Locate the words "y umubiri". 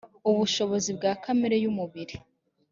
1.63-2.15